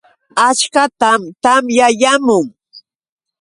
[0.47, 2.47] Achkatam tamyayaamun.